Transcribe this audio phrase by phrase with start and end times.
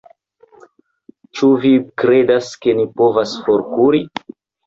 [1.39, 4.01] Ĉu vi kredas, ke ni povas forkuri?